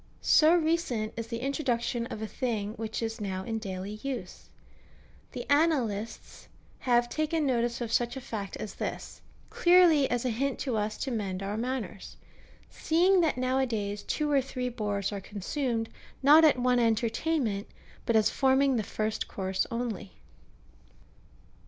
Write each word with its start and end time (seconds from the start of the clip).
So 0.23 0.55
recent 0.55 1.13
is 1.15 1.27
the 1.27 1.41
introduction 1.41 2.07
of 2.07 2.23
a 2.23 2.27
thing 2.27 2.73
which 2.73 3.03
is 3.03 3.21
now 3.21 3.43
in 3.43 3.59
daily 3.59 3.99
use. 4.01 4.49
The 5.33 5.45
Annalists 5.47 6.47
have 6.79 7.07
taken 7.07 7.45
notice 7.45 7.81
of 7.81 7.93
such 7.93 8.17
a 8.17 8.21
fact 8.21 8.57
as 8.57 8.73
this, 8.73 9.21
clearly 9.51 10.09
as 10.09 10.25
a 10.25 10.31
hint 10.31 10.57
to 10.61 10.75
us 10.75 10.97
to 11.03 11.11
mend 11.11 11.43
our 11.43 11.55
manners; 11.55 12.17
seeing 12.67 13.21
that 13.21 13.37
now 13.37 13.59
a 13.59 13.67
days 13.67 14.01
two 14.01 14.31
or 14.31 14.41
three 14.41 14.69
boars 14.69 15.11
are 15.11 15.21
consumed, 15.21 15.87
not 16.23 16.43
at 16.43 16.57
one 16.57 16.79
entertainment, 16.79 17.67
but 18.07 18.15
as 18.15 18.31
forming 18.31 18.77
the 18.77 18.81
first 18.81 19.27
course 19.27 19.67
only. 19.69 20.13